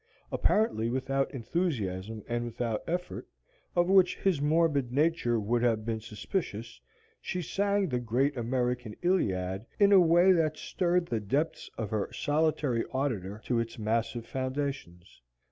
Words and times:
Apparently 0.31 0.89
without 0.89 1.31
enthusiasm 1.31 2.23
and 2.27 2.43
without 2.43 2.83
effort, 2.87 3.27
of 3.75 3.87
which 3.87 4.17
his 4.17 4.41
morbid 4.41 4.91
nature 4.91 5.39
would 5.39 5.61
have 5.61 5.85
been 5.85 5.99
suspicious, 6.01 6.81
she 7.21 7.39
sang 7.39 7.87
the 7.87 7.99
great 7.99 8.35
American 8.35 8.95
Iliad 9.03 9.67
in 9.77 9.91
a 9.91 9.99
way 9.99 10.31
that 10.31 10.57
stirred 10.57 11.05
the 11.05 11.19
depths 11.19 11.69
of 11.77 11.91
her 11.91 12.11
solitary 12.11 12.83
auditor 12.85 13.41
to 13.45 13.59
its 13.59 13.77
massive 13.77 14.25
foundations. 14.25 15.21